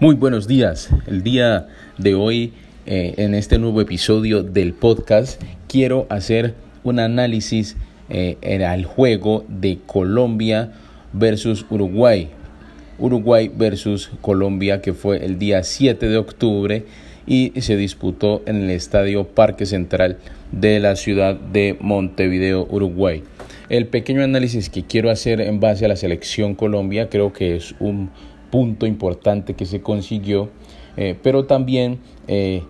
[0.00, 0.90] Muy buenos días.
[1.08, 1.66] El día
[1.98, 2.52] de hoy,
[2.86, 7.76] eh, en este nuevo episodio del podcast, quiero hacer un análisis
[8.08, 10.70] eh, al juego de Colombia
[11.12, 12.28] versus Uruguay.
[13.00, 16.84] Uruguay versus Colombia, que fue el día 7 de octubre
[17.26, 20.18] y se disputó en el Estadio Parque Central
[20.52, 23.24] de la ciudad de Montevideo, Uruguay.
[23.68, 27.74] El pequeño análisis que quiero hacer en base a la selección Colombia creo que es
[27.80, 28.10] un
[28.50, 30.48] punto importante que se consiguió,
[30.96, 32.62] eh, pero también eh,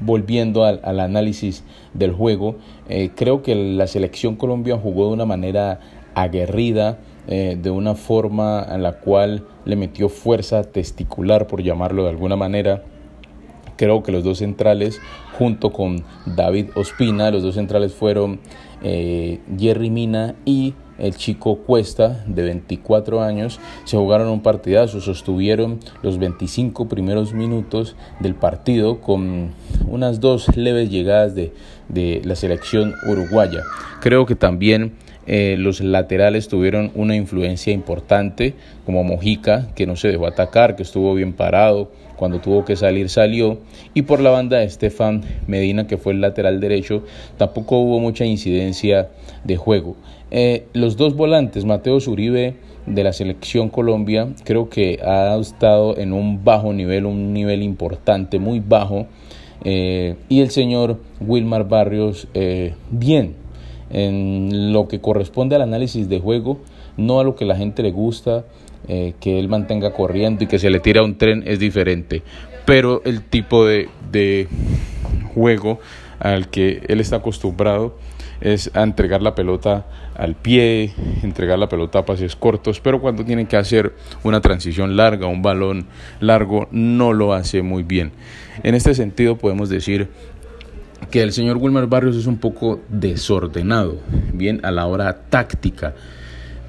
[0.00, 2.56] volviendo al, análisis del juego,
[2.88, 5.80] eh, creo que la selección Colombia jugó de una manera
[6.14, 12.36] aguerrida, de una forma en la cual le metió fuerza testicular, por llamarlo de alguna
[12.36, 12.84] manera.
[13.76, 14.98] Creo que los dos centrales,
[15.36, 18.40] junto con David Ospina, los dos centrales fueron
[18.80, 26.18] Jerry Mina y el chico Cuesta, de 24 años, se jugaron un partidazo, sostuvieron los
[26.18, 29.50] 25 primeros minutos del partido con
[29.86, 31.52] unas dos leves llegadas de,
[31.88, 33.62] de la selección uruguaya.
[34.00, 34.94] Creo que también
[35.30, 38.54] eh, los laterales tuvieron una influencia importante,
[38.86, 43.10] como Mojica, que no se dejó atacar, que estuvo bien parado, cuando tuvo que salir
[43.10, 43.58] salió,
[43.92, 47.04] y por la banda de Estefan Medina, que fue el lateral derecho,
[47.36, 49.10] tampoco hubo mucha incidencia
[49.44, 49.96] de juego.
[50.30, 52.54] Eh, los dos volantes, Mateo Zuribe
[52.86, 58.38] de la selección Colombia, creo que ha estado en un bajo nivel, un nivel importante,
[58.38, 59.06] muy bajo,
[59.62, 62.28] eh, y el señor Wilmar Barrios,
[62.90, 63.34] bien,
[63.90, 66.58] en lo que corresponde al análisis de juego,
[66.96, 68.44] no a lo que la gente le gusta,
[68.86, 72.22] eh, que él mantenga corriendo y que se le tira un tren es diferente.
[72.64, 74.48] Pero el tipo de, de
[75.34, 75.78] juego
[76.20, 77.96] al que él está acostumbrado
[78.40, 80.92] es a entregar la pelota al pie,
[81.22, 85.42] entregar la pelota a pases cortos, pero cuando tiene que hacer una transición larga, un
[85.42, 85.86] balón
[86.20, 88.12] largo, no lo hace muy bien.
[88.62, 90.08] En este sentido podemos decir
[91.10, 93.96] que el señor Wilmer Barrios es un poco desordenado,
[94.32, 95.94] bien a la hora táctica.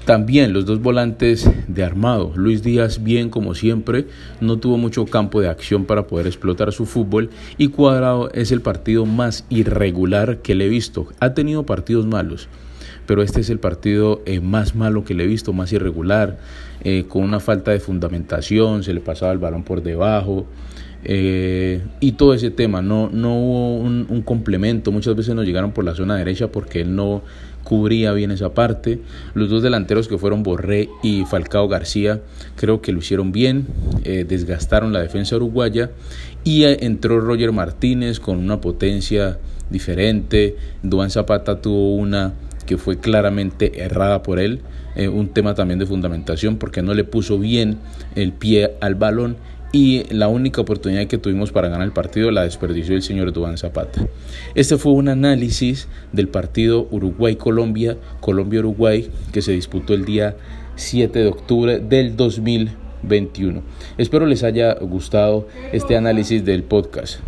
[0.04, 2.32] También los dos volantes de armado.
[2.34, 4.06] Luis Díaz, bien como siempre,
[4.40, 8.62] no tuvo mucho campo de acción para poder explotar su fútbol y Cuadrado es el
[8.62, 11.06] partido más irregular que le he visto.
[11.20, 12.48] Ha tenido partidos malos,
[13.06, 16.38] pero este es el partido eh, más malo que le he visto, más irregular,
[16.82, 20.46] eh, con una falta de fundamentación, se le pasaba el balón por debajo.
[21.04, 25.84] Eh, y todo ese tema, no, no hubo un, complemento, muchas veces nos llegaron por
[25.84, 27.22] la zona derecha porque él no
[27.64, 29.00] cubría bien esa parte.
[29.34, 32.20] Los dos delanteros que fueron Borré y Falcao García
[32.56, 33.66] creo que lo hicieron bien,
[34.04, 35.90] eh, desgastaron la defensa uruguaya
[36.44, 39.38] y eh, entró Roger Martínez con una potencia
[39.70, 42.34] diferente, Duan Zapata tuvo una
[42.66, 44.60] que fue claramente errada por él,
[45.12, 47.78] un tema también de fundamentación porque no le puso bien
[48.16, 49.36] el pie al balón
[49.72, 53.58] y la única oportunidad que tuvimos para ganar el partido la desperdició el señor Duván
[53.58, 54.06] Zapata.
[54.54, 60.36] Este fue un análisis del partido Uruguay-Colombia, Colombia-Uruguay, que se disputó el día
[60.76, 63.62] 7 de octubre del 2021.
[63.98, 67.20] Espero les haya gustado este análisis del podcast.